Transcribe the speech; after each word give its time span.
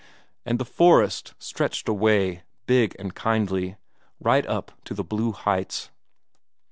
And 0.47 0.57
the 0.57 0.65
forest 0.65 1.35
stretched 1.37 1.87
away, 1.87 2.41
big 2.65 2.95
and 2.97 3.13
kindly, 3.13 3.75
right 4.19 4.47
up 4.47 4.71
to 4.85 4.95
the 4.95 5.03
blue 5.03 5.31
heights. 5.31 5.91